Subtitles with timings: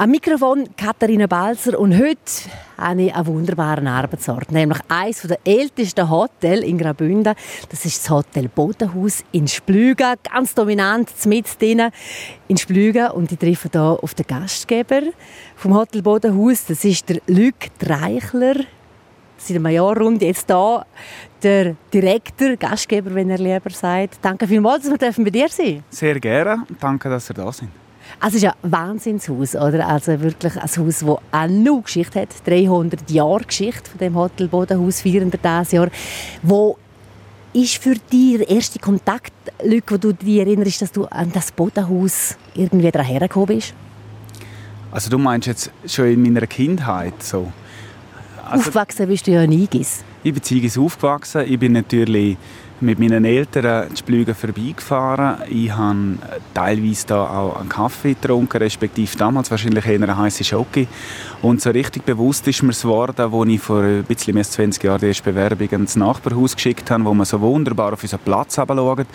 [0.00, 2.16] Am Mikrofon Katharina Balzer und heute
[2.78, 7.34] habe ich einen wunderbaren Arbeitsort, nämlich eines der ältesten Hotels in Graubünden.
[7.68, 11.90] Das ist das Hotel Bodenhaus in Splügen, ganz dominant mit drinnen
[12.48, 15.02] in Splügen und ich treffe hier auf den Gastgeber
[15.54, 16.64] vom Hotel Bodenhaus.
[16.64, 18.54] Das ist der Luc Dreichler.
[19.36, 20.86] Seit einem Jahr rund jetzt da
[21.42, 24.20] der Direktor, Gastgeber, wenn er lieber sagt.
[24.22, 25.84] Danke vielmals, dass wir bei dir sein dürfen.
[25.90, 26.64] Sehr gerne.
[26.80, 27.68] Danke, dass ihr da sind.
[28.22, 29.88] Also es ist ein Wahnsinnshaus, oder?
[29.88, 32.28] Also wirklich ein Haus, das auch noch Geschichte hat.
[32.46, 35.88] 300 Jahre Geschichte von dem Hotel Bodenhaus, 400 dieses Jahr.
[36.42, 36.76] Wo
[37.54, 39.32] ist für dich der erste Kontakt,
[39.64, 43.72] Luc, wo du dich erinnerst, dass du an das Bodenhaus irgendwie daran hergekommen bist?
[44.92, 47.50] Also du meinst jetzt schon in meiner Kindheit so?
[48.44, 50.04] Also, Aufgewachsen bist du ja in Igis.
[50.22, 51.44] Ich bin in aufgewachsen.
[51.46, 52.36] Ich bin natürlich
[52.82, 55.36] mit meinen Eltern zu Splügen vorbeigefahren.
[55.48, 56.18] Ich habe
[56.52, 60.88] teilweise da auch einen Kaffee getrunken, respektive damals wahrscheinlich eher eine heiße Schoki.
[61.40, 64.50] Und so richtig bewusst ist mir es geworden, als ich vor ein bisschen mehr als
[64.52, 68.20] 20 Jahren die erste Bewerbung ins Nachbarhaus geschickt habe, wo man so wunderbar auf unseren
[68.20, 69.06] Platz schaut.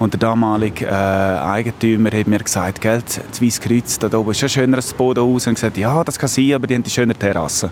[0.00, 4.48] Und der damalige äh, Eigentümer hat mir gesagt, Geld, das Weisskreuz, da oben ist ein
[4.48, 5.46] schöneres Bodenhaus.
[5.46, 7.70] Und gesagt, ja, das kann sein, aber die haben die schöne Terrasse.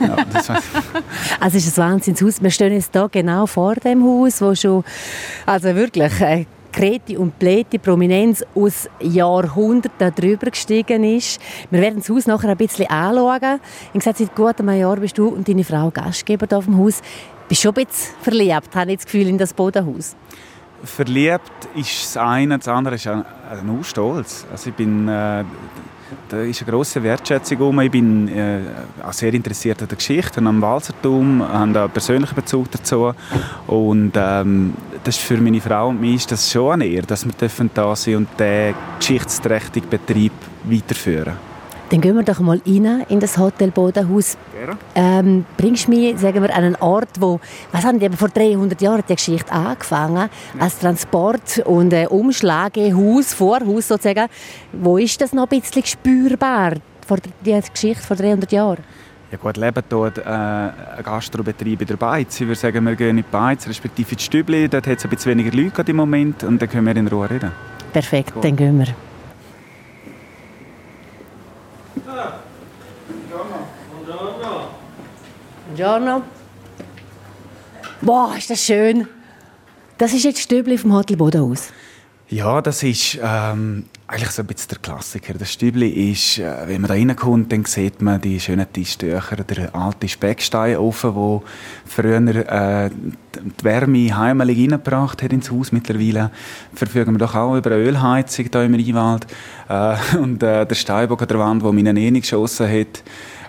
[0.00, 0.16] Ja,
[1.40, 2.42] also es ist ein Wahnsinnshaus.
[2.42, 4.84] Wir stehen jetzt hier genau vor dem Haus, wo schon
[5.46, 11.40] also wirklich äh, Kreti und Pläti Prominenz aus Jahrhunderten drüber gestiegen ist.
[11.70, 13.60] Wir werden das Haus nachher ein bisschen anschauen.
[13.92, 16.78] Ich gesagt, seit gut einem Jahr bist du und deine Frau Gastgeber hier auf dem
[16.78, 17.00] Haus.
[17.48, 20.14] Bist schon ein bisschen verliebt, habe ich das Gefühl, in das Bodenhaus?
[20.84, 23.24] Verliebt ist das eine, das andere ist auch
[23.82, 24.46] Stolz.
[24.50, 25.44] Also ich bin äh,
[26.28, 27.80] da ist eine grosse Wertschätzung um.
[27.80, 28.60] Ich bin äh,
[29.02, 33.12] auch sehr interessiert an der Geschichte, am Walsertum, habe einen persönlichen Bezug dazu.
[33.66, 37.24] Und ähm, das ist für meine Frau und mich ist das schon eine Ehre, dass
[37.24, 37.32] wir
[37.74, 40.32] da sind und diesen geschichtsträchtigen Betrieb
[40.64, 41.47] weiterführen.
[41.90, 44.36] Dann gehen wir doch mal rein in das Hotel Bodenhaus.
[44.94, 47.40] Ähm, bringst du mich, sagen wir, an einen Ort, wo,
[47.72, 50.28] was haben die vor 300 Jahren die Geschichte angefangen,
[50.58, 54.28] als Transport- und äh, Umschlagehaus, Vorhaus sozusagen.
[54.72, 56.74] Wo ist das noch ein bisschen spürbar,
[57.06, 58.84] vor die Geschichte vor 300 Jahren?
[59.30, 62.40] Ja gut, leben dort äh, ein Gastrobetrieb in der Beiz.
[62.40, 64.68] Ich würde sagen, wir gehen in die Beiz, respektive in die Stübli.
[64.68, 67.28] Dort hat es ein bisschen weniger Leute im Moment und dann können wir in Ruhe
[67.28, 67.52] reden.
[67.92, 68.44] Perfekt, Gut.
[68.44, 69.07] dann gehen wir.
[75.66, 76.22] Buongiorno.
[78.00, 79.06] Boah, ist das schön.
[79.98, 81.72] Das ist jetzt Stübli vom Hotel Bodenhaus.
[82.28, 85.34] Ja, das ist ähm, eigentlich so ein bisschen der Klassiker.
[85.34, 89.74] Das Stübli ist, äh, wenn man da reinkommt, dann sieht man die schönen Tischtücher, der
[89.74, 91.42] alte Specksteinofen, wo
[91.84, 95.72] früher äh, die Wärme heimelig reingebracht hat ins Haus.
[95.72, 96.30] Mittlerweile
[96.72, 99.26] verfügen wir doch auch über eine Ölheizung hier im Rheinwald.
[99.68, 103.02] Äh, und äh, der Steinbock an der Wand, wo meine Nene geschossen hat,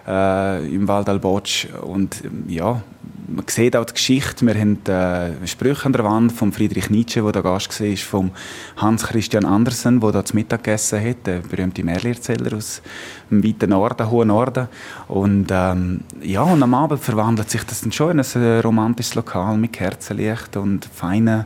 [0.09, 1.71] äh, im Val d'Albotsch.
[1.81, 2.81] Und ja,
[3.27, 4.45] man sieht auch die Geschichte.
[4.45, 8.31] Wir haben äh, Sprüche an der Wand von Friedrich Nietzsche, der da Gast war, von
[8.77, 12.81] Hans Christian Andersen, der da zu Mittag gegessen hat, der berühmte Märchenerzähler aus
[13.29, 14.67] dem weiten Norden, hohen Norden.
[15.07, 19.15] Und ähm, ja, und am Abend verwandelt sich das dann schon in ein äh, romantisches
[19.15, 21.45] Lokal mit Kerzenlicht und feinen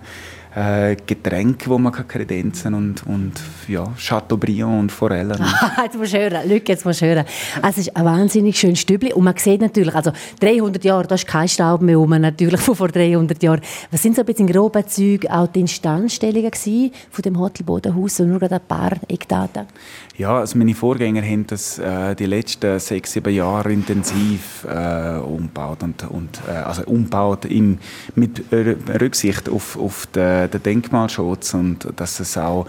[0.55, 3.33] äh, Getränke, wo man kann kredenzen und, und
[3.67, 5.43] ja, Chateaubriand und Forellen.
[5.83, 7.25] jetzt musst du hören, Leute, jetzt musst du hören.
[7.61, 11.15] Also es ist ein wahnsinnig schönes Stübli und man sieht natürlich, also 300 Jahre, da
[11.15, 13.61] ist kein Staub mehr rum, natürlich von vor 300 Jahren.
[13.91, 18.29] Was sind so ein bisschen grobe Züge auch die Instandstellungen von dem Hotel Bodenhaus und
[18.29, 19.67] nur gerade ein paar Eckdaten?
[20.15, 25.81] Ja, also meine Vorgänger haben das äh, die letzten sechs, sieben Jahre intensiv äh, umgebaut
[25.81, 27.79] und, und äh, also umgebaut im,
[28.13, 32.67] mit Rücksicht auf, auf äh, der Denkmalschutz und dass es auch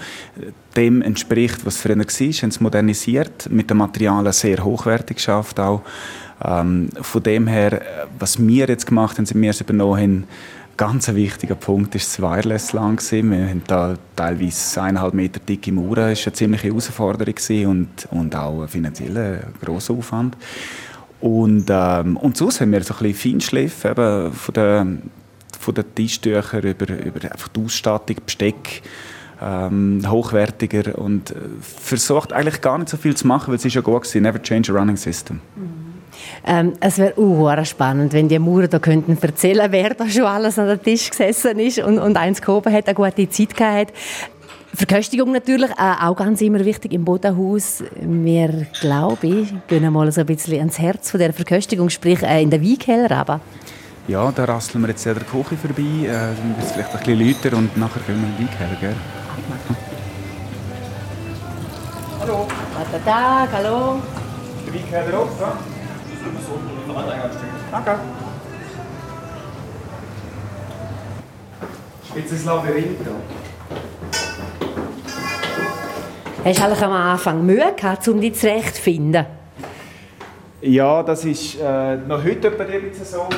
[0.77, 5.83] dem entspricht, was früher war, haben es modernisiert, mit den Materialien sehr hochwertig geschafft auch.
[6.45, 7.81] Ähm, von dem her,
[8.19, 10.25] was wir jetzt gemacht haben, sind wir es übernommen haben,
[10.77, 13.31] ganz ein wichtiger Punkt ist das Wireless lang gewesen.
[13.31, 18.37] Wir haben da teilweise eineinhalb Meter dicke Mauern, das war eine ziemliche Herausforderung und, und
[18.37, 20.37] auch ein finanzieller grosser Aufwand.
[21.21, 24.87] Und, ähm, und sonst haben wir so ein bisschen Feinschliff eben von der
[25.65, 28.83] von den Tischtüchern über, über einfach die Ausstattung, Besteck,
[29.43, 33.75] ähm, hochwertiger und äh, versucht eigentlich gar nicht so viel zu machen, weil es ist
[33.75, 35.41] ja gut gewesen, never change a running system.
[35.57, 35.85] Mhm.
[36.47, 40.59] Ähm, es wäre auch spannend, wenn die Maurer da könnten erzählen, wer da schon alles
[40.59, 43.93] an den Tisch gesessen ist und, und eins gehoben hat, eine gute Zeit gehabt
[44.75, 47.85] Verköstigung natürlich, äh, auch ganz immer wichtig im Bodenhaus.
[48.01, 52.43] Wir, glaube ich, gehen mal so ein bisschen ans Herz von der Verköstigung, sprich äh,
[52.43, 53.41] in der Weinkeller aber.
[54.07, 56.99] Ja, da rasseln wir jetzt an der Küche vorbei, äh, dann wird es vielleicht ein
[56.99, 58.95] bisschen lauter und nachher gehen wir in den Wein gell?
[62.21, 62.47] Hallo.
[62.47, 64.03] Guten Tag, hallo.
[64.67, 65.75] Weinkeller offen?
[67.71, 67.99] Danke.
[72.11, 73.01] Spitzes Labyrinth.
[76.45, 79.25] Hast du eigentlich am Anfang Mühe gehabt, um dich zurechtzufinden?
[80.67, 83.29] Ja, das ist äh, noch heute bei dir so.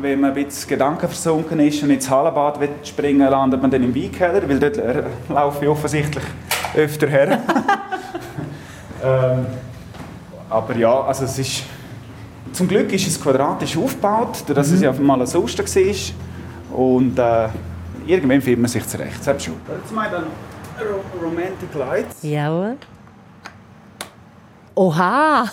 [0.00, 3.94] Wenn man ein bisschen gedankenversunken ist und ins Hallenbad will springen landet man dann im
[3.94, 6.24] Weinkeller, weil dort äh, laufe ich offensichtlich
[6.74, 7.38] öfter her.
[9.04, 9.46] ähm,
[10.50, 11.62] aber ja, also es ist...
[12.52, 14.74] Zum Glück ist es quadratisch aufgebaut, dass mhm.
[14.74, 16.76] es ja mal ein Soster war.
[16.76, 17.48] Und äh,
[18.06, 19.54] irgendwann findet man sich zurecht, selbst schon.
[19.80, 20.24] Jetzt mal dann
[21.22, 22.16] Romantic Lights.
[22.22, 22.76] Jawohl.
[24.74, 25.50] Oha!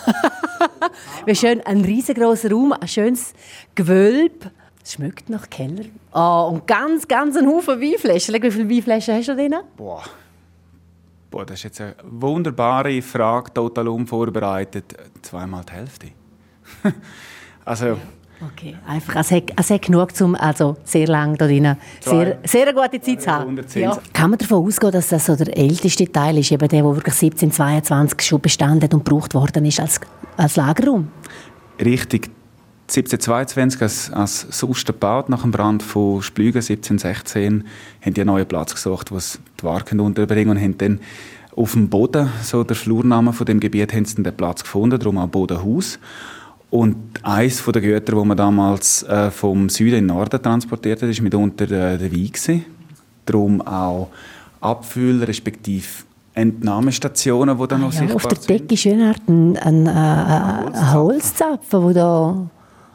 [1.26, 3.34] Wie schön, ein riesengroßer Raum, ein schönes
[3.74, 4.50] Gewölbe.
[4.82, 5.84] Es schmeckt nach Keller.
[6.12, 8.42] Oh, und ganz, ganz ein Haufen Weinflaschen.
[8.42, 9.54] Wie viele Weinflaschen hast du drin?
[9.76, 10.02] Boah.
[11.30, 14.96] Boah, das ist jetzt eine wunderbare Frage, total unvorbereitet.
[15.22, 16.08] Zweimal die Hälfte.
[17.64, 17.98] also,
[18.42, 22.68] Okay, einfach, es hat, es hat genug, um also sehr lange da drin sehr, sehr
[22.68, 23.60] eine gute Zeit zu haben.
[23.74, 23.98] Ja.
[24.14, 27.14] Kann man davon ausgehen, dass das so der älteste Teil ist, eben der, der wirklich
[27.14, 30.00] 1722 schon bestanden und gebraucht worden ist als,
[30.38, 31.08] als Lagerraum?
[31.78, 32.30] Richtig.
[32.88, 37.64] 1722 als, als Suster gebaut, nach dem Brand von Splügen 1716,
[38.00, 41.00] haben die einen neuen Platz gesucht, wo sie die Waren unterbringen und haben dann
[41.54, 45.18] auf dem Boden, so der Flurname von dem Gebiet, haben sie den Platz gefunden, darum
[45.18, 45.98] auch Bodenhaus.
[46.70, 51.08] Und eines der Güter, die man damals äh, vom Süden in den Norden transportiert hat,
[51.08, 52.26] war mitunter äh, der Wein.
[52.26, 52.64] Gewesen.
[53.26, 54.08] Darum auch
[54.60, 55.86] Abfüll, respektive
[56.34, 59.90] Entnahmestationen, die dann ah, noch ja, Auf der Decke ist eine Art ein, ein, äh,
[59.90, 62.50] ein Holzzapfen, der da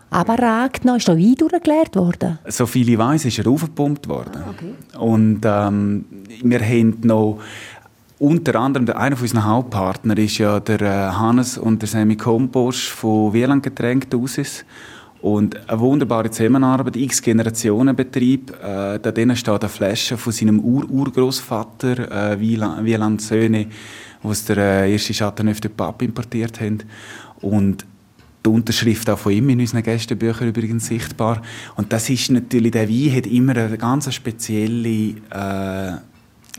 [0.09, 0.85] abragt.
[0.85, 2.39] Ist da Wein durchgeleert worden?
[2.47, 4.41] So viel ich weiß, ist er aufgepumpt worden.
[4.45, 4.73] Ah, okay.
[4.97, 6.05] Und ähm,
[6.43, 7.39] wir haben noch
[8.19, 13.33] unter anderem, einer unserer Hauptpartner ist ja der äh, Hannes und der Semi Komposch von
[13.33, 14.65] Wieland Getränk Dosis.
[15.21, 18.51] Und eine wunderbare Zusammenarbeit, X-Generationen-Betrieb.
[18.51, 23.67] Äh, da drinnen steht eine Flasche von seinem Ur-Urgroßvater, äh, Wieland, Wieland Söhne,
[24.21, 26.83] was der äh, erste Chateauneuf de Pape importiert haben.
[27.41, 27.85] Und
[28.45, 31.41] die Unterschrift auch von ihm in unseren Gästebüchern übrigens sichtbar.
[31.75, 35.97] Und das ist natürlich, der Wein hat immer eine ganz spezielle äh,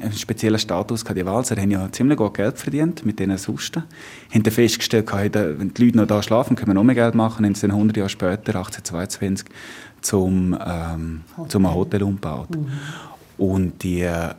[0.01, 1.19] einen speziellen Status gehabt.
[1.19, 3.85] Die Walser haben ja ziemlich gut Geld verdient mit diesen Susten.
[4.33, 7.45] Haben dann festgestellt, wenn die Leute noch da schlafen, können wir noch mehr Geld machen.
[7.45, 9.49] Haben sie dann 100 Jahre später, 1822,
[10.03, 12.51] zum, ähm, zum Hotel umgebaut.
[12.51, 12.69] Mhm.
[13.39, 14.31] Und die äh,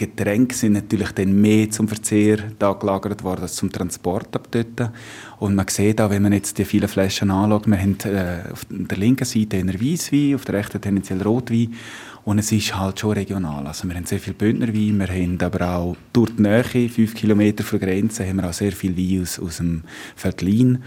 [0.00, 4.90] Getränke sind natürlich dann mehr zum Verzehr da gelagert worden als zum Transport ab dort.
[5.38, 8.66] Und man sieht auch, wenn man jetzt die vielen Flaschen anschaut, wir haben äh, auf
[8.70, 11.74] der linken Seite einen Weisswein, auf der rechten tendenziell Rotwein.
[12.24, 13.66] Und es ist halt schon regional.
[13.66, 17.64] Also wir haben sehr viel Bündnerwein, wir haben aber auch durch die Nähe, fünf Kilometer
[17.64, 19.82] von der Grenze, haben wir auch sehr viel Wein aus, aus dem
[20.16, 20.82] Veltlin.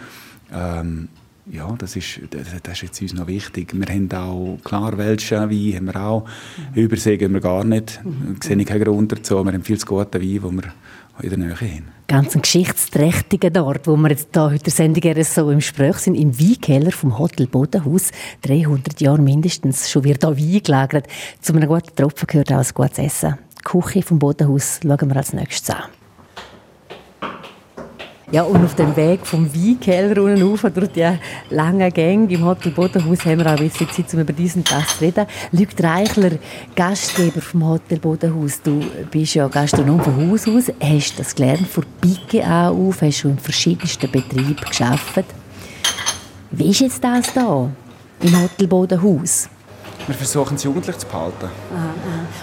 [0.53, 1.09] Ähm,
[1.51, 3.73] ja, das ist, das ist jetzt uns noch wichtig.
[3.73, 6.25] Wir haben auch, klar, welschen Wein haben wir auch.
[6.73, 6.81] Mhm.
[6.81, 7.99] Übersee gehen wir gar nicht.
[8.03, 8.37] Mhm.
[8.41, 9.43] sehe ich keinen Grund dazu.
[9.43, 11.92] Wir haben viel zu guten Wein, den wir in der Nähe haben.
[12.07, 16.15] Ganz ein geschichtsträchtiger Ort, wo wir jetzt da heute der Sendung so im Gespräch sind,
[16.15, 18.11] im Weinkeller vom Hotel Bodenhaus.
[18.41, 21.07] 300 Jahre mindestens schon wird da Wein gelagert.
[21.41, 23.37] Zu einem guten Tropfen gehört auch ein gutes Essen.
[23.57, 25.83] Die Küche vom Bodenhaus schauen wir als nächstes an.
[28.33, 31.07] Ja, und auf dem Weg vom Weinkeller unten rauf, durch die
[31.51, 34.89] langen Gänge im Hotel Bodenhaus, haben wir auch ein bisschen Zeit, um über diesen Tag
[34.89, 35.27] zu reden.
[35.51, 36.31] Luc Reichler,
[36.75, 38.59] Gastgeber vom Hotel Bodenhaus.
[38.63, 43.19] Du bist ja Gastronom von Haus aus, hast das gelernt von Pike an auf, hast
[43.19, 45.27] schon in verschiedensten Betrieben gearbeitet.
[46.49, 47.69] Wie ist jetzt das da
[48.19, 49.47] im Hotel Bodenhaus?
[50.07, 51.45] Wir versuchen es jugendlich zu behalten.
[51.45, 51.93] Aha.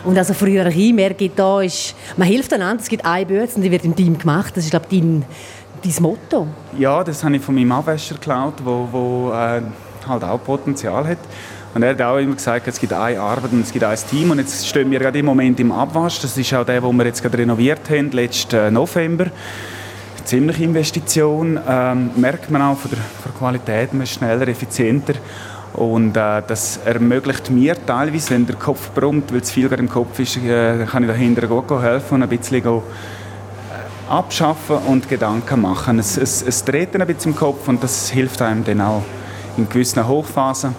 [0.05, 3.71] Und also früher merke ich, da ist, man hilft einander, es gibt eine und die
[3.71, 4.57] wird im Team gemacht.
[4.57, 5.25] Das ist, glaube ich, dein
[5.83, 6.47] dein Motto?
[6.79, 9.63] Ja, das habe ich von meinem Abwäscher geklaut, wo, wo äh,
[10.07, 11.19] halt auch Potenzial hat.
[11.73, 14.31] Und er hat auch immer gesagt, es gibt eine Arbeit und es gibt ein Team.
[14.31, 16.21] Und jetzt stehen wir gerade im Moment im Abwasch.
[16.21, 19.27] Das ist auch der, den wir jetzt gerade renoviert haben, letzten äh, November.
[20.25, 21.59] Ziemliche Investition.
[21.69, 25.15] Ähm, merkt man auch von der, von der Qualität, man ist schneller, effizienter.
[25.75, 30.19] Und äh, das ermöglicht mir teilweise, wenn der Kopf brummt, weil es viel im Kopf
[30.19, 32.83] ist, äh, kann ich dahinter gut helfen und ein bisschen go,
[34.11, 35.99] abschaffen und Gedanken machen.
[35.99, 39.03] Es, es, es dreht ein bisschen im Kopf und das hilft einem dann auch
[39.57, 40.75] in gewissen Hochphasen.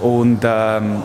[0.00, 1.02] Und ähm,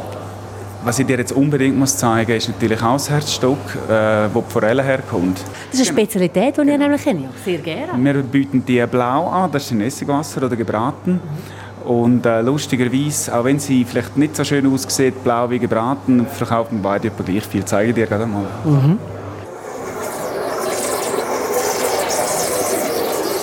[0.83, 3.57] was ich dir jetzt unbedingt muss zeigen muss, ist natürlich auch das Herzstück,
[3.89, 5.41] äh, wo die Forelle herkommt.
[5.71, 7.29] Das ist eine Spezialität, die ich nämlich kenne.
[7.45, 8.03] Sehr gerne.
[8.03, 11.13] Wir bieten die blau an, das ist in Essigwasser oder gebraten.
[11.13, 11.89] Mhm.
[11.89, 16.79] Und äh, lustigerweise, auch wenn sie vielleicht nicht so schön aussieht, blau wie gebraten, verkaufen
[16.81, 17.65] beide etwa gleich viel.
[17.65, 18.45] Zeige ich dir gerade mal.
[18.65, 18.99] Mhm.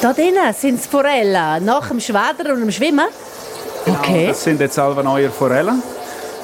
[0.00, 3.06] Da drinnen sind es Forellen, nach dem Schwedern und dem Schwimmen?
[3.84, 4.26] Genau, okay.
[4.28, 5.82] das sind jetzt alle neue Forellen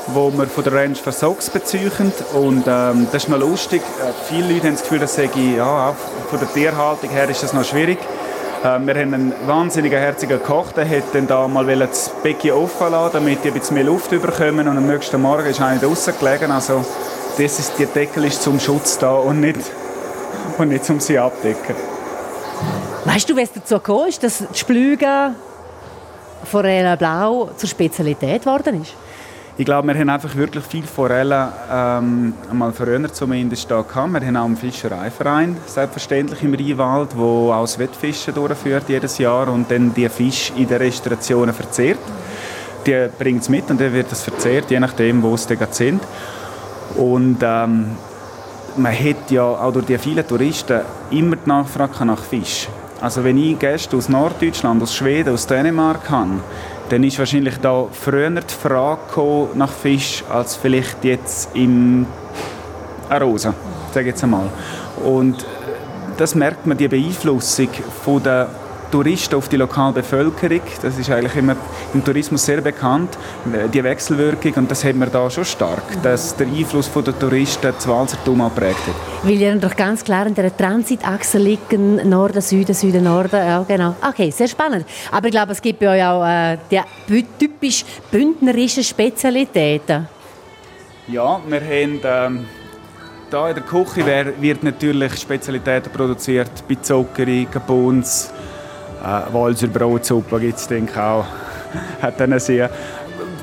[0.08, 1.90] wo wir von der Range Versox beziehen.
[2.34, 3.80] Und ähm, das ist noch lustig.
[3.80, 5.94] Äh, viele Leute haben das Gefühl, dass ich, ja,
[6.28, 7.98] von der Tierhaltung her ist das noch schwierig.
[8.62, 12.90] Äh, wir haben einen wahnsinnigen herzigen Koch, der hat dann da mal das Becken offen
[12.90, 14.68] lassen, damit die ein bisschen mehr Luft bekommen.
[14.68, 16.50] Und am nächsten Morgen ist einer draußen gelegen.
[16.50, 16.84] Also
[17.38, 19.60] das ist, der Deckel ist zum Schutz da und nicht,
[20.58, 21.93] und nicht um sie abdecken.
[23.04, 25.34] Weißt du, wie es dazu gekommen ist, dass die Splüge
[26.44, 28.94] Forelle Blau zur Spezialität geworden ist?
[29.56, 34.12] Ich glaube, wir haben einfach wirklich viel Forellen, ähm, einmal früher zumindest, da gehabt.
[34.12, 39.48] Wir haben auch einen Fischereiverein, selbstverständlich im Rheinwald, der auch das Wettfischen durchführt jedes Jahr
[39.48, 42.00] und dann die Fisch in den Restaurationen verzehrt.
[42.84, 46.02] Die bringt es mit und dann wird es verzehrt, je nachdem, wo es sind.
[46.96, 47.96] Und ähm,
[48.76, 50.80] man hat ja auch durch die vielen Touristen
[51.10, 52.66] immer die Nachfrage nach Fisch.
[53.04, 56.40] Also wenn ich Gäste aus Norddeutschland, aus Schweden, aus Dänemark habe,
[56.88, 62.06] dann ist wahrscheinlich da früher die Frage nach Fisch als vielleicht jetzt im
[63.10, 63.52] Arosa,
[63.92, 64.48] sage jetzt einmal.
[65.04, 65.44] Und
[66.16, 67.68] das merkt man, die Beeinflussung
[68.02, 68.48] von der
[68.94, 70.60] Touristen auf die lokale Bevölkerung.
[70.80, 71.56] Das ist eigentlich immer
[71.92, 73.18] im Tourismus sehr bekannt,
[73.72, 74.52] die Wechselwirkung.
[74.54, 78.54] Und das haben wir da schon stark, dass der Einfluss der Touristen das Walsertum auch
[78.54, 78.94] prägt hat.
[79.24, 83.34] Weil ihr doch ganz klar in der Transitachse liegen, Norden, Süden, Süden, Norden.
[83.34, 83.96] Ja, genau.
[84.00, 84.86] Okay, sehr spannend.
[85.10, 90.06] Aber ich glaube, es gibt bei euch auch äh, die typisch bündnerischen Spezialitäten.
[91.08, 92.00] Ja, wir haben...
[92.04, 92.46] Ähm
[93.30, 94.06] da in der Küche
[94.38, 98.30] wird natürlich Spezialitäten produziert, bei Zuckeri, Gabons,
[99.04, 101.26] äh, Walser Brotsuppe gibt es, denke ich auch.
[102.02, 102.70] Hat dann sehr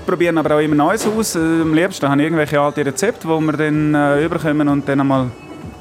[0.05, 1.35] probieren aber auch immer Neues aus.
[1.35, 4.99] Äh, am liebsten habe ich irgendwelche alte Rezepte, die wir dann äh, überkommen und dann
[4.99, 5.31] einmal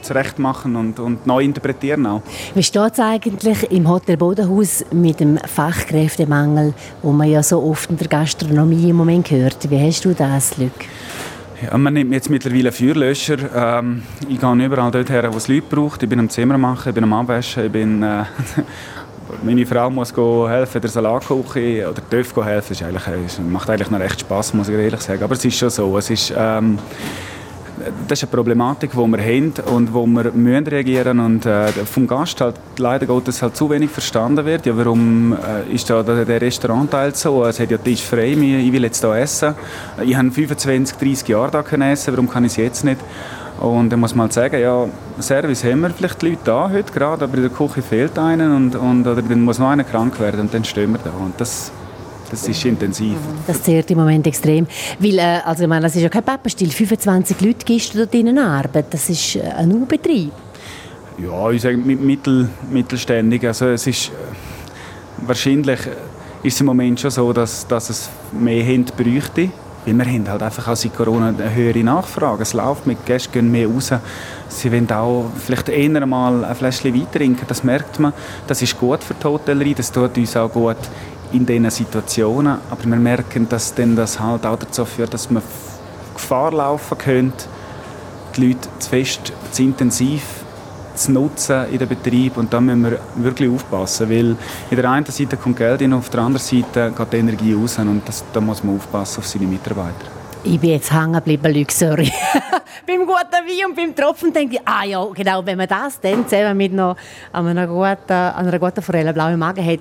[0.03, 2.23] zurecht machen und, und neu interpretieren auch.
[2.55, 7.91] Wie steht es eigentlich im Hotel Bodenhaus mit dem Fachkräftemangel, wo man ja so oft
[7.91, 9.71] in der Gastronomie im Moment hört?
[9.71, 10.73] Wie hast du das, Luc?
[11.63, 13.37] Ja, man nimmt jetzt mittlerweile Feuerlöscher.
[13.55, 16.03] Ähm, ich gehe überall dort her, wo es Leute braucht.
[16.03, 18.25] Ich bin am Zimmer machen, ich bin am Abwaschen, ich bin äh,
[19.43, 22.77] meine Frau muss helfen, der Salat kochen oder darf helfen.
[22.79, 25.23] Das eigentlich, macht eigentlich noch recht Spaß, muss ich ehrlich sagen.
[25.23, 25.97] Aber es ist schon so.
[25.99, 26.79] Es ist, ähm,
[28.07, 32.07] das ist eine Problematik, die wir haben und wo wir müssen reagieren und äh, vom
[32.07, 34.67] Gast halt leider Gottes halt zu wenig verstanden wird.
[34.67, 37.45] Ja, warum äh, ist da der Restaurantteil so?
[37.45, 39.55] Es hat ja Tisch frei, ich will jetzt hier essen.
[40.05, 43.01] Ich habe 25, 30 Jahre da essen, warum kann ich es jetzt nicht?
[43.61, 44.87] Und dann muss man halt sagen, ja,
[45.21, 48.57] Service haben wir vielleicht die Leute da heute gerade, aber in der Küche fehlt einer
[48.57, 51.11] und, und oder dann muss noch einer krank werden und dann stehen wir da.
[51.11, 51.71] Und das,
[52.31, 53.17] das ist intensiv.
[53.47, 54.67] Das zehrt im Moment extrem.
[54.99, 56.71] Weil, äh, also ich meine, das ist ja kein Pappenstiel.
[56.71, 58.87] 25 Leute gibst du dort in Arbeit.
[58.91, 60.33] Das ist äh, ein U-Betrieb.
[61.19, 63.47] Ja, ich sage mittel, mittelständig.
[63.47, 64.13] Also es ist äh,
[65.27, 65.81] wahrscheinlich
[66.43, 69.51] ist es im Moment schon so, dass, dass es mehr Hände bräuchte.
[69.85, 72.43] Weil wir haben halt einfach auch seit Corona eine höhere Nachfrage.
[72.43, 73.93] Es läuft mit Gästen gehen mehr raus.
[74.49, 77.47] Sie wollen auch vielleicht eher mal ein Fläschchen Wein trinken.
[77.49, 78.13] Das merkt man.
[78.47, 79.75] Das ist gut für die Hotellerie.
[79.75, 80.77] Das tut uns auch gut
[81.33, 82.59] in diesen Situationen.
[82.71, 85.43] Aber wir merken, dass dann das halt auch dazu führt, dass man
[86.15, 87.47] Gefahr laufen könnte,
[88.37, 90.23] die Leute zu fest, zu intensiv
[90.95, 94.37] zu nutzen in den Betrieb und da müssen wir wirklich aufpassen, weil
[94.71, 97.79] in der einen Seite kommt Geld in, auf der anderen Seite geht die Energie raus
[97.79, 100.07] und das, da muss man aufpassen auf seine Mitarbeiter.
[100.43, 102.11] Ich bin jetzt hängen geblieben, Luc, sorry.
[102.87, 106.27] beim guten Wein und beim Tropfen denke ich, ah ja, genau, wenn man das dann
[106.27, 106.97] zusammen mit noch
[107.33, 109.81] einer guten, einer guten Forellenblauen Magen hat,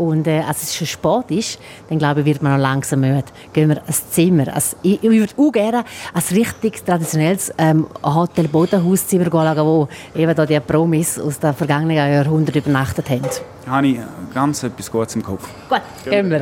[0.00, 1.58] und äh, als es schon spät ist,
[1.90, 3.24] dann glaube ich, wird man noch langsam müde.
[3.52, 4.52] Gehen wir ins Zimmer.
[4.54, 10.34] Also, ich, ich würde auch gerne ein richtig traditionelles ähm, Hotel Bodenhauszimmer schauen, wo eben
[10.34, 13.26] da die Promis aus den vergangenen Jahrhunderten übernachtet haben.
[13.66, 13.98] Habe ich
[14.32, 15.46] ganz etwas Gutes im Kopf.
[15.68, 16.38] Gut, gehen wir.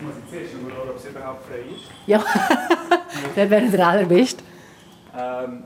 [0.00, 1.90] Muss ich zuerst mal schauen, ob es überhaupt frei ist?
[2.06, 2.18] Ja,
[3.34, 4.44] das wäre der allerbeste.
[5.18, 5.64] Ähm,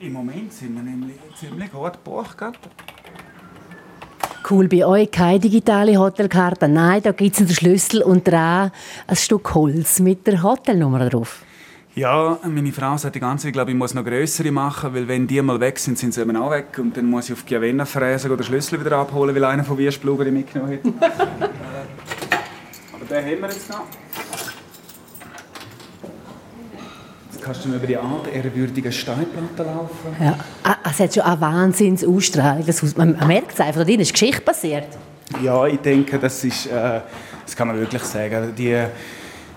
[0.00, 2.36] Im Moment sind wir nämlich ziemlich gut gebucht.
[4.50, 6.68] Cool, bei euch keine digitale Hotelkarte.
[6.68, 8.70] Nein, da gibt es den Schlüssel und dran
[9.06, 11.42] ein Stück Holz mit der Hotelnummer drauf.
[11.94, 15.06] Ja, meine Frau sagt die ganze Zeit, ich glaube, ich muss noch größere machen, weil
[15.06, 16.78] wenn die mal weg sind, sind sie eben auch weg.
[16.78, 20.32] Und dann muss ich auf Giavenna fräsen oder Schlüssel wieder abholen, weil einer von Wiersplugern
[20.32, 20.80] mitgenommen hat.
[22.94, 23.84] Aber den haben wir jetzt noch.
[27.48, 30.14] Kannst du über die alte, ehrwürdige Steinplatte laufen.
[30.20, 32.66] Ja, ah, es hat schon eine Wahnsinnsausstrahlung.
[32.96, 34.88] Man merkt es einfach, da ist Geschichte passiert.
[35.42, 37.00] Ja, ich denke, das ist, äh,
[37.46, 38.52] das kann man wirklich sagen.
[38.54, 38.76] Die,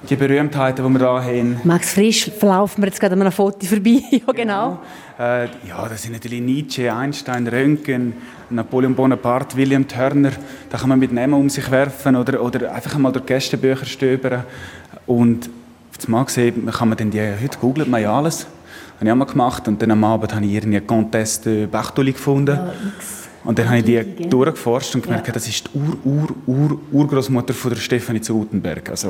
[0.10, 1.62] die Berühmtheiten, die wir hier haben.
[1.66, 4.02] Max Frisch, verlaufen wir jetzt gerade an einem Foto vorbei.
[4.12, 4.80] ja, genau.
[5.20, 8.14] Äh, ja, das sind natürlich Nietzsche, Einstein, Röntgen,
[8.50, 10.32] Napoleon Bonaparte, William Turner.
[10.70, 14.46] Da kann man mit Namen um sich werfen oder, oder einfach mal durch Gästebücher stöbern.
[15.06, 15.50] Und
[16.01, 18.48] jetzt mal gesehen, kann man dann die, heute googelt man ja alles.
[18.96, 19.67] Habe ich auch mal gemacht.
[19.67, 22.55] Und dann am Abend habe ich irgendwie Contest de Bartoli gefunden.
[22.55, 22.74] Ja,
[23.43, 25.34] und dann habe ich die durchgeforscht und gemerkt, ja.
[25.34, 28.89] das ist die Ur-Ur-Ur-Urgroßmutter von der Stefanie zu Gutenberg.
[28.89, 29.10] Also,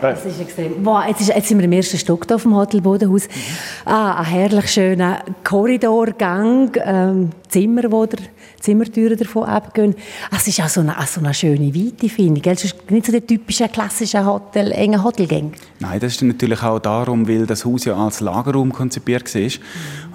[0.00, 0.84] das ist extrem.
[0.84, 3.26] Wow, jetzt, ist, jetzt sind wir im ersten Stock hier vom Hotel Bodenhaus.
[3.26, 3.92] Mhm.
[3.92, 8.20] Ah, ein herrlich schöner Korridorgang, ähm, Zimmer, wo der
[8.60, 9.94] Zimmertüren davon abgehen.
[10.34, 12.46] Es ist auch so eine, auch so eine schöne Weite, finde ich.
[12.46, 15.52] Es ist nicht so der typische klassische Hotel, enge Hotelgang.
[15.78, 19.40] Nein, das ist natürlich auch darum, weil das Haus ja als Lagerraum konzipiert war.
[19.40, 19.48] Mhm.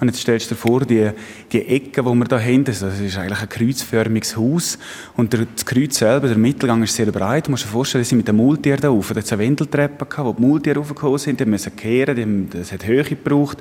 [0.00, 1.10] Und jetzt stellst du dir vor, die,
[1.52, 4.78] die Ecke, die wir da haben, das ist eigentlich ein kreuzförmiges Haus.
[5.16, 7.46] Und das Kreuz selber, der Mittelgang ist sehr breit.
[7.46, 9.12] Du musst dir vorstellen, sie sind mit dem Multier da rauf.
[9.12, 11.40] Da hat eine Wendeltreppe gehabt, wo die Multier raufgekommen sind.
[11.40, 13.58] Die mussten kehren, das hat Höhe gebraucht.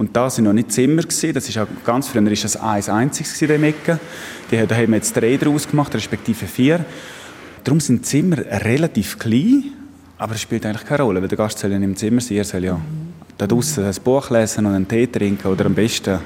[0.00, 1.34] Und da sind noch nicht Zimmer gewesen.
[1.34, 4.00] Das ist auch ganz früher ist das eins einziges in Ecke.
[4.50, 6.82] Die, da haben wir jetzt drei daraus gemacht, respektive vier.
[7.62, 9.64] Darum sind die Zimmer relativ klein,
[10.16, 12.44] aber es spielt eigentlich keine Rolle, weil der Gast soll ja im Zimmer sein, er
[12.44, 12.80] soll ja
[13.36, 16.18] da draußen ein Buch lesen und einen Tee trinken oder am besten,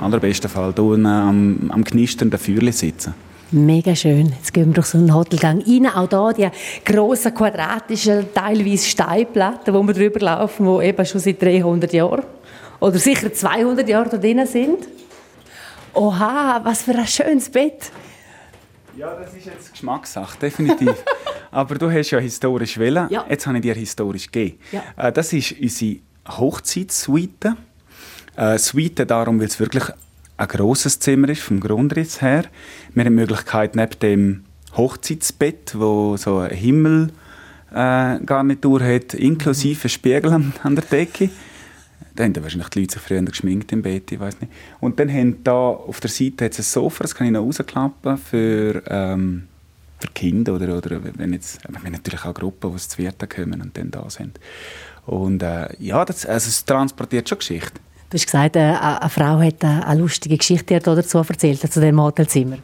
[0.00, 3.14] allerbesten Fall da am, am knisternden Feuerchen sitzen.
[3.50, 4.32] Mega schön.
[4.38, 5.86] Jetzt gehen wir durch so einen Hotelgang rein.
[5.88, 6.48] Auch da die
[6.86, 12.22] grossen, quadratischen, teilweise Steinplatten, wo wir drüber laufen, die eben schon seit 300 Jahren
[12.80, 14.88] oder sicher 200 Jahre da drin sind.
[15.92, 17.92] Oha, was für ein schönes Bett.
[18.96, 20.94] Ja, das ist jetzt Geschmackssache, definitiv.
[21.50, 23.08] Aber du hast ja historisch wählen.
[23.10, 23.24] Ja.
[23.28, 24.58] Jetzt habe ich dir historisch gegeben.
[24.72, 24.82] Ja.
[24.96, 25.96] Äh, das ist unsere
[26.28, 27.56] Hochzeitssuite.
[28.36, 29.84] Äh, Suite darum, weil es wirklich
[30.36, 32.44] ein grosses Zimmer ist, vom Grundriss her.
[32.94, 34.44] Wir haben die Möglichkeit, neben dem
[34.76, 41.30] Hochzeitsbett, wo so eine Himmelgarnitur äh, hat, inklusive Spiegel an der Decke,
[42.20, 44.52] da haben wahrscheinlich die Leute sich früher geschminkt im Bett, ich weiß nicht.
[44.80, 48.82] Und dann haben da auf der Seite ein Sofa, das kann ich noch rausklappen für,
[48.86, 49.48] ähm,
[49.98, 53.60] für Kinder oder, oder wenn jetzt, wir haben natürlich auch Gruppen, die zu Vierten kommen
[53.62, 54.38] und dann da sind.
[55.06, 57.80] Und äh, ja, das, also es transportiert schon Geschichte.
[58.10, 62.58] Du hast gesagt, äh, eine Frau hat eine lustige Geschichte dazu erzählt, zu dem Hotelzimmer.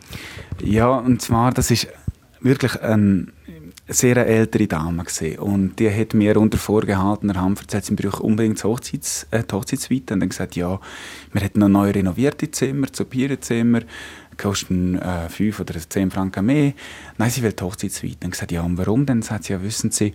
[0.63, 1.89] Ja, und zwar, das ist
[2.41, 3.33] wirklich ein
[3.89, 8.59] sehr ältere Dame gesehen und die hat mir unter vorgehaltener Hand erzählt, sie braucht unbedingt
[8.59, 10.81] die, Hochzeits, äh, die Hochzeitssuite und dann gesagt, ja,
[11.33, 13.83] wir hätten noch neu renovierte Zimmer, zu Zimmer,
[14.37, 16.73] kosten äh, 5 oder 10 Franken mehr.
[17.17, 18.19] Nein, sie will die Hochzeitssuite.
[18.21, 19.07] Dann gesagt, ja, und warum?
[19.07, 20.13] Dann sagt sie, ja, wissen Sie,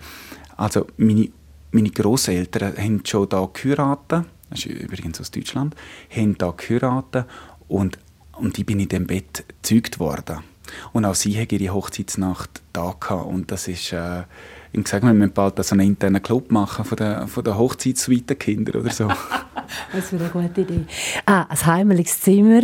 [0.58, 1.30] also meine,
[1.72, 5.76] meine Großeltern haben schon da geheiratet, das ist übrigens aus Deutschland,
[6.16, 7.26] haben da geheiratet
[7.68, 7.98] und,
[8.34, 10.51] und ich bin in dem Bett gezeugt worden.
[10.94, 13.26] Und auch sie hat ihre Hochzeitsnacht da gehabt.
[13.26, 14.24] Und das ist, äh,
[14.72, 17.58] ich sage mal, wir müssen bald so einen internen Club machen von den, von den
[17.58, 19.08] Hochzeitssuite-Kindern oder so.
[19.94, 20.86] das wäre eine gute Idee.
[21.26, 22.64] Ah, ein heimeliges Zimmer.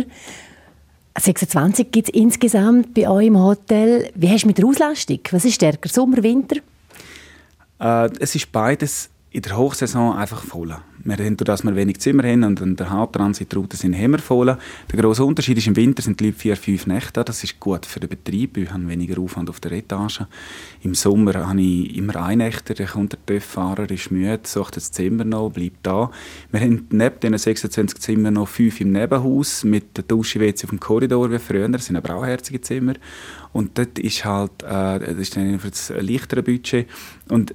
[1.18, 4.10] 26 gibt es insgesamt bei euch im Hotel.
[4.14, 5.18] Wie hast du mit der Auslastung?
[5.30, 6.56] Was ist stärker, Sommer, Winter?
[7.80, 10.74] Äh, es ist beides in der Hochsaison einfach voll.
[11.04, 14.56] Wir haben, dass wir wenig Zimmer haben und an der Haupttransitroute sind immer voll.
[14.90, 17.84] Der grosse Unterschied ist, im Winter sind die Leute vier, fünf Nächte Das ist gut
[17.84, 18.56] für den Betrieb.
[18.56, 20.22] Wir haben weniger Aufwand auf der Etage.
[20.82, 22.72] Im Sommer habe ich immer einen Nächte.
[22.72, 26.10] Der kommt der TÜV-Fahrer, ist müde, sucht das Zimmer noch, bleibt da.
[26.50, 30.70] Wir haben neben diesen 26 Zimmern noch fünf im Nebenhaus mit der Dusche WC auf
[30.70, 31.68] dem Korridor wie früher.
[31.68, 32.94] Das sind aber auch herzige Zimmer.
[33.52, 36.88] Und dort ist halt, äh, das ist dann für das leichtere Budget.
[37.28, 37.54] Und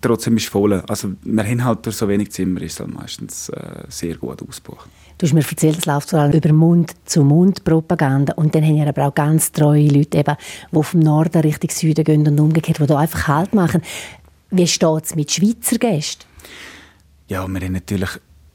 [0.00, 0.72] trotzdem ist es voll.
[0.88, 4.88] Also wir haben halt durch so wenig Zimmer ist halt meistens äh, sehr gut ausgebucht.
[5.18, 9.08] Du hast mir erzählt, es läuft vor allem über Mund-zu-Mund-Propaganda und dann haben ja aber
[9.08, 10.36] auch ganz treue Leute, eben,
[10.70, 13.82] die vom Norden Richtung Süden gehen und umgekehrt, die da einfach Halt machen.
[14.50, 16.24] Wie steht es mit Schweizer Gästen?
[17.26, 18.10] Ja, wir haben natürlich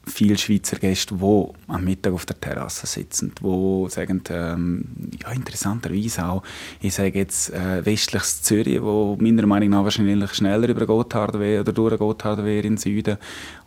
[0.06, 4.84] viele Schweizer Gäste, die am Mittag auf der Terrasse sitzen, die sagen, ähm,
[5.22, 6.42] ja, interessanterweise auch,
[6.80, 11.72] ich sage jetzt äh, westliches Zürich, wo meiner Meinung nach wahrscheinlich schneller über Gotthardwehr oder
[11.72, 13.16] durch Gotthardwehr in den Süden.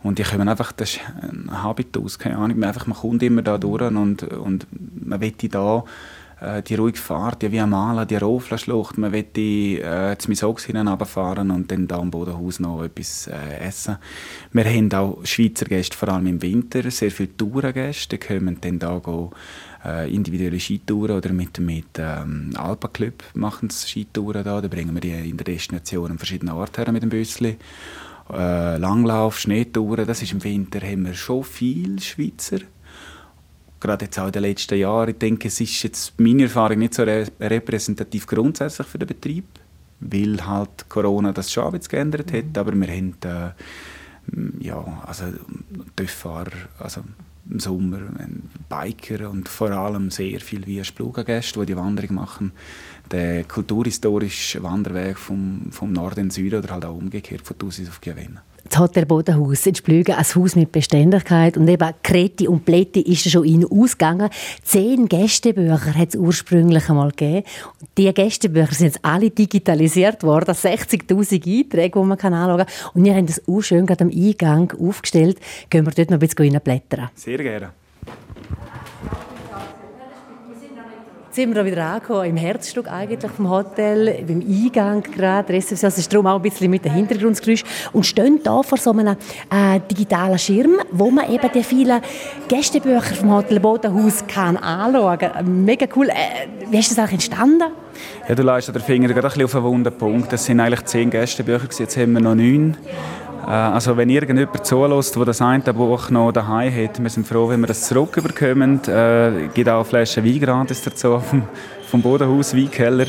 [0.02, 3.42] Und die kommen einfach, das ist ein Habitus, keine Ahnung, man, einfach, man kommt immer
[3.42, 4.66] da durch und, und
[5.04, 5.84] man will da
[6.40, 11.70] äh, die ruhige Fahrt, die Viamala, die Rofla-Schlucht, man will äh, zum Misox hinunterfahren und
[11.70, 13.98] dann da am Bodenhaus noch etwas äh, essen.
[14.52, 18.78] Wir haben auch Schweizer Gäste, vor allem im Winter, sehr viele Tourengäste, die kommen dann
[18.78, 19.32] da go,
[19.84, 25.00] äh, individuelle Skitouren oder mit, mit ähm, Alpenclub machen sie Skitouren da, da bringen wir
[25.00, 27.56] die in der Destination an verschiedenen Orten her mit dem Büssli.
[28.30, 32.58] Äh, Langlauf, Schneetouren, das ist im Winter haben wir schon viele Schweizer
[33.80, 35.10] gerade jetzt auch in den letzten Jahren.
[35.10, 39.44] Ich denke, es ist jetzt meine Erfahrung nicht so repräsentativ grundsätzlich für den Betrieb.
[40.00, 43.50] weil halt Corona das schon bisschen geändert hat, aber wir haben äh,
[44.60, 45.24] ja, also
[45.96, 47.02] Töfffahrer, also
[47.50, 48.00] im Sommer
[48.68, 52.52] Biker und vor allem sehr viele wie Splugengäste, die die Wanderung machen.
[53.10, 57.88] Der kulturhistorische Wanderweg vom, vom Norden in den Süden oder halt auch umgekehrt von Thusis
[57.88, 62.64] auf Giavenna das Hotel Bodenhaus in Splügen, ein Haus mit Beständigkeit und eben Kreti und
[62.64, 64.30] Plätti ist schon in ausgegangen.
[64.62, 67.46] Zehn Gästebücher hat es ursprünglich einmal gegeben.
[67.80, 72.66] Und diese Gästebücher sind jetzt alle digitalisiert worden, 60'000 Einträge, die man anschauen kann.
[72.94, 75.38] Und wir haben das auch schön gerade am Eingang aufgestellt.
[75.70, 77.10] Gehen wir dort noch ein bisschen blättern.
[77.14, 77.72] Sehr gerne.
[81.38, 85.52] Sind wir wieder angekommen, im Herzstück eigentlich vom Hotel, beim Eingang gerade.
[85.52, 87.62] Das ist darum auch ein bisschen mit dem Hintergrundgeräusch.
[87.92, 89.16] Und stehen da vor so einem
[89.48, 92.00] äh, digitalen Schirm, wo man eben die vielen
[92.48, 95.64] Gästebücher vom Hotel Bodenhaus kann anschauen kann.
[95.64, 96.08] Mega cool.
[96.08, 97.70] Äh, wie ist das eigentlich entstanden?
[98.28, 100.32] Ja, du leistest den Finger gerade ein bisschen auf einen wunden Punkt.
[100.32, 102.76] Das sind eigentlich zehn Gästebücher, jetzt haben wir noch neun.
[103.48, 107.48] Äh, also wenn irgendjemand zulässt, der das eine Buch noch daheim hat, wir sind froh,
[107.48, 108.80] wenn wir das zurückbekommen.
[108.86, 111.42] Äh, es gibt auch Flaschen Wein gratis dazu vom,
[111.90, 113.06] vom Bodenhaus Weinkeller.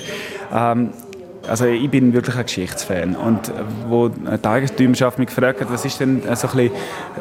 [0.53, 0.91] Ähm,
[1.47, 3.51] also ich bin wirklich ein Geschichtsfan und äh,
[3.87, 6.69] wo die Eigentümerschaft mich gefragt hat, was ist denn so ein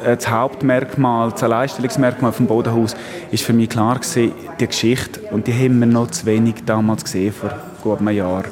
[0.05, 2.95] das Hauptmerkmal, das Alleinstellungsmerkmal vom Bodenhaus,
[3.31, 7.05] ist für mich klar gewesen, die Geschichte und die haben wir noch zu wenig damals
[7.05, 7.51] gesehen, vor
[7.83, 8.45] gut einem Jahr.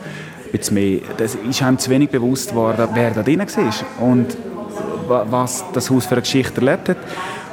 [0.70, 1.00] Mehr.
[1.18, 4.08] Das ist einem zu wenig bewusst geworden, wer da drin war.
[4.08, 4.38] Und
[5.08, 6.98] was das Haus für eine Geschichte erlebt hat.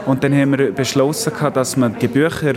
[0.06, 2.54] Und dann haben wir beschlossen, dass man die Bücher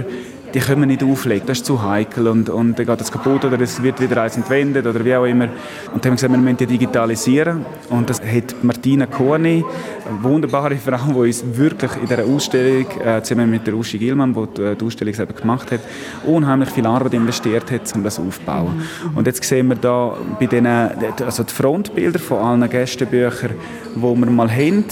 [0.57, 3.45] die können wir nicht auflegen, das ist zu heikel und, und dann geht das kaputt
[3.45, 5.49] oder es wird wieder eins entwendet oder wie auch immer.
[5.93, 9.63] Und dann haben wir gesagt, wir müssen die digitalisieren und das hat Martina Korni,
[10.09, 14.33] eine wunderbare Frau, die uns wirklich in dieser Ausstellung, äh, zusammen mit der Uschi Gilman,
[14.33, 15.81] die die Ausstellung selber gemacht hat,
[16.25, 18.81] unheimlich viel Arbeit investiert hat, um das aufzubauen.
[19.15, 23.57] Und jetzt sehen wir da bei den, also die Frontbilder von allen Gästebüchern,
[23.95, 24.87] die wir mal haben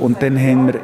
[0.00, 0.80] und dann haben wir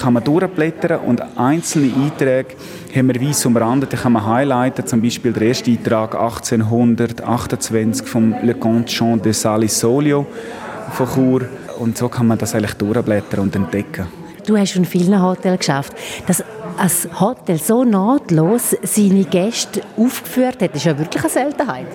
[0.00, 2.56] kann man durchblättern und einzelne Einträge
[2.94, 8.34] haben wir weiss umrandet, die kann man highlighten, zum Beispiel der erste Eintrag 1828 vom
[8.42, 10.26] Le Comte Jean de Salisolio
[10.92, 11.42] von Chur
[11.78, 14.06] und so kann man das eigentlich durchblättern und entdecken.
[14.46, 15.92] Du hast schon in vielen Hotels geschafft.
[16.26, 16.42] Dass
[16.80, 21.86] ein Hotel so nahtlos seine Gäste aufgeführt hat, ist ja wirklich eine Seltenheit.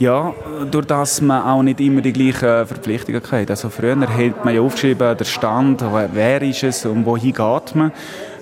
[0.00, 0.34] Ja,
[0.72, 3.50] durch das man auch nicht immer die gleichen Verpflichtungen hat.
[3.50, 7.92] Also früher hat man ja aufgeschrieben, der Stand, wer ist es und wohin geht man.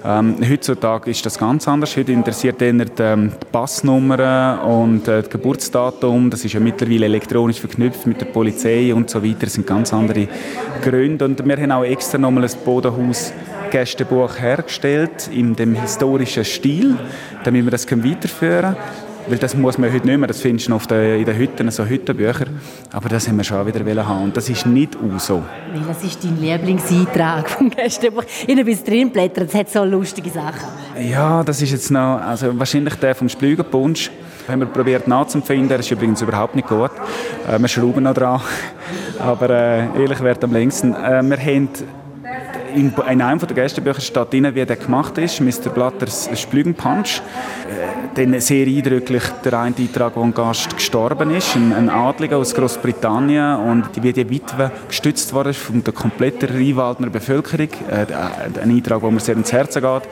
[0.05, 1.97] Ähm, heutzutage ist das ganz anders.
[1.97, 6.31] Heute interessiert eher die, ähm, die Passnummer und äh, das Geburtsdatum.
[6.31, 9.41] Das ist ja mittlerweile elektronisch verknüpft mit der Polizei und so weiter.
[9.43, 10.27] Das sind ganz andere
[10.81, 11.27] Gründe.
[11.27, 13.33] Und wir haben auch extra nochmal ein Bodenhaus
[13.73, 16.99] Gästebuch hergestellt in dem historischen Stil,
[17.43, 18.77] damit wir das weiterführen können.
[19.29, 21.85] Weil das muss man heute nicht mehr, das findest du oft in den Hütten, so
[21.85, 22.47] Hüttenbücher.
[22.93, 25.43] Aber das haben wir schon wieder haben und das ist nicht auch so.
[25.87, 28.25] Was ist dein Lieblingseintrag vom Gästebuch?
[28.47, 30.69] Ich habe bis drin blättern, es hat so lustige Sachen.
[31.01, 34.11] Ja, das ist jetzt noch, also wahrscheinlich der vom Splügenpunsch.
[34.49, 36.91] Haben wir probiert nachzufinden, der ist übrigens überhaupt nicht gut.
[37.49, 38.41] Äh, wir schrauben noch dran,
[39.19, 40.95] aber äh, ehrlich wird am längsten.
[40.95, 41.69] Äh, wir haben
[42.75, 45.71] in, einem der Gästebücher steht drin, wie der gemacht ist, Mr.
[45.73, 47.21] Blatters Splügenpunch.
[47.69, 52.37] Äh, dann sehr eindrücklich der eine Eintrag, wo ein Gast gestorben ist, ein, ein Adliger
[52.37, 57.69] aus Großbritannien und wie die Witwe gestützt wurde von der kompletten Rheinwaldner Bevölkerung.
[57.89, 58.07] Äh,
[58.61, 60.03] ein Eintrag, wo mir sehr ins Herz geht.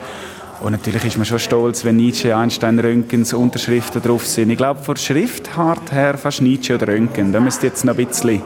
[0.61, 4.51] Und natürlich ist man schon stolz, wenn Nietzsche, Einstein, Röntgens Unterschriften drauf sind.
[4.51, 7.33] Ich glaube, von Schriftart her fast Nietzsche oder Röntgen.
[7.33, 8.43] Da müsste jetzt noch ein bisschen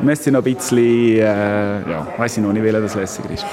[0.00, 3.44] müsste noch ein bisschen, äh, ja, weiß ich noch nicht, welcher das lässiger ist.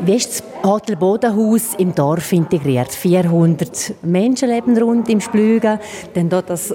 [0.00, 2.92] Wie ist das Hotel Bodenhaus im Dorf integriert?
[2.92, 5.78] 400 Menschen leben rund im Splügen,
[6.14, 6.74] dann dort das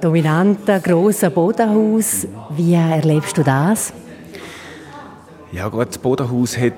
[0.00, 2.26] dominante, große Bodenhaus.
[2.50, 3.92] Wie erlebst du das?
[5.52, 6.74] Ja gut, das Bodenhaus hat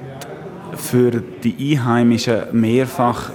[0.77, 1.11] für
[1.43, 3.31] die Einheimischen mehrfach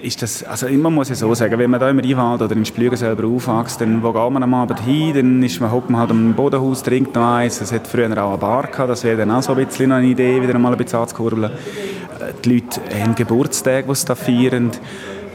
[0.00, 2.64] ist das, also immer muss ich so sagen, wenn man da im Rheinwald oder im
[2.64, 6.10] Splügen selber aufwächst, dann wo geht man am Abend hin, dann ist man, man halt
[6.10, 9.30] am Bodenhaus, trinkt noch eins, es hat früher auch eine Bar gehabt, das wäre dann
[9.30, 11.44] auch so ein bisschen eine Idee, wieder mal ein bisschen anzukurbeln.
[11.44, 14.70] Äh, die Leute haben Geburtstage, die sie da feiern.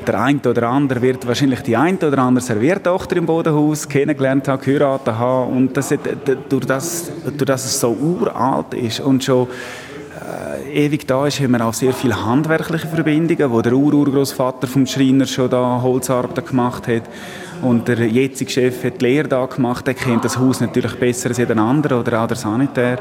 [0.07, 4.61] Der eine oder andere wird wahrscheinlich die eine oder andere Serviertochter im Bodenhaus kennengelernt haben,
[4.61, 5.93] geheiratet haben und das,
[6.49, 9.51] durch, das, durch das es so uralt ist und schon äh,
[10.73, 15.25] ewig da ist, haben wir auch sehr viele handwerkliche Verbindungen, wo der Ururgroßvater vom Schreiner
[15.25, 17.03] schon da Holzarbeit gemacht hat
[17.61, 21.29] und der jetzige Chef hat die Lehre da gemacht, der kennt das Haus natürlich besser
[21.29, 22.99] als jeder andere oder auch der Sanitär.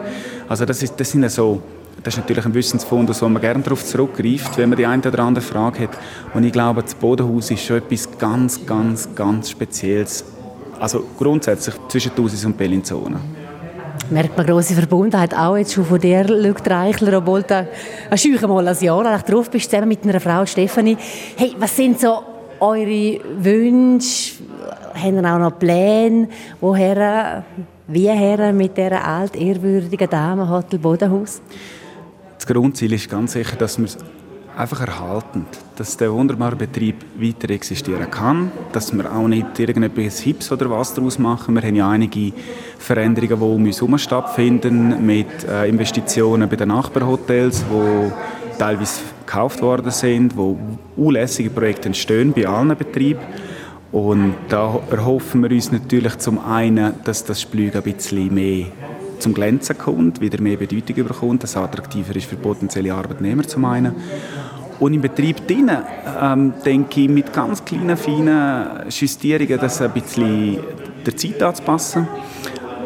[0.49, 1.61] Also das, ist, das sind so
[2.03, 5.21] das ist natürlich ein Wissensfund, wo man gerne darauf zurückgreift, wenn man die eine oder
[5.21, 5.91] andere Frage hat.
[6.35, 10.25] Und ich glaube, das Bodenhaus ist schon etwas ganz, ganz, ganz Spezielles.
[10.81, 13.21] Also grundsätzlich zwischen Thusis und Bellinzona.
[14.11, 17.67] Merkt man grosse Verbundenheit, auch jetzt schon von dir, Luc Reichler, obwohl du
[18.11, 20.97] ein scheuchen mal ein Jahr drauf bist, zusammen mit einer Frau, Stefanie.
[21.37, 22.23] Hey, was sind so
[22.61, 24.35] eure Wünsche?
[24.95, 26.29] Haben ihr auch noch Pläne?
[26.61, 27.45] Woher,
[27.89, 31.43] wie her mit dieser alt ehrwürdigen Dame Hotel Bodenhaus?
[32.37, 33.89] Das Grundziel ist ganz sicher, dass wir
[34.57, 40.53] einfach erhalten, dass der wunderbare Betrieb weiter existieren kann, dass wir auch nicht irgendetwas Hips
[40.53, 41.55] oder was daraus machen.
[41.55, 42.33] Wir haben ja einige
[42.79, 49.63] Veränderungen, die um uns herum stattfinden, mit äh, Investitionen bei den Nachbarhotels, die teilweise gekauft
[49.63, 50.59] worden sind, wo
[50.97, 53.21] unlässige Projekte entstehen bei allen Betrieben.
[53.91, 58.67] Und da erhoffen wir uns natürlich zum einen, dass das Splüg ein bisschen mehr
[59.23, 63.65] zum Glänzen kommt, wieder mehr Bedeutung bekommt, dass es attraktiver ist für potenzielle Arbeitnehmer zum
[63.65, 63.95] einen.
[64.81, 65.79] Und im Betrieb drinnen,
[66.21, 70.59] ähm, denke ich, mit ganz kleinen, feinen Justierungen, das ein bisschen
[71.07, 72.09] der Zeit anzupassen.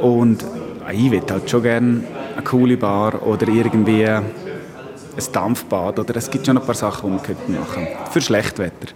[0.02, 4.24] Und äh, ich würde halt schon gerne eine coole Bar oder irgendwie ein
[5.32, 8.10] Dampfbad oder es gibt schon ein paar Sachen, die man machen könnte.
[8.10, 8.88] Für Schlechtwetter.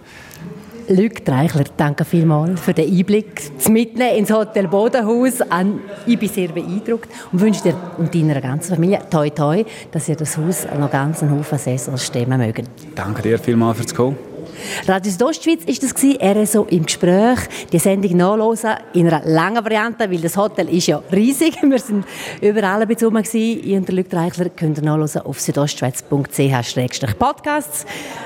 [0.91, 3.49] Luc Dreichler, danke vielmals für den Einblick.
[3.69, 5.41] Mitnehmen ins Hotel Bodenhaus.
[6.05, 10.17] Ich bin sehr beeindruckt und wünsche dir und deiner ganzen Familie toi toi, dass ihr
[10.17, 12.67] das Haus noch ganz einen Haufen Saisons stemmen mögen.
[12.93, 14.30] Danke dir vielmals fürs Kommen.
[14.87, 17.39] Radio Südostschweiz ist das gewesen, RSO im Gespräch.
[17.71, 21.61] Die Sendung nachlesen in einer langen Variante, weil das Hotel ist ja riesig.
[21.71, 22.05] Wir sind
[22.41, 27.85] überall ein bisschen rum Ich und Luc Reichler könnt ihr nachlesen auf südostschweiz.ch-podcasts.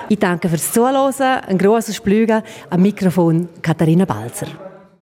[0.10, 1.41] Ich danke fürs Zuhören.
[1.48, 2.43] Ein grosses Splügen.
[2.69, 4.64] Am Mikrofon Katharina Balzer.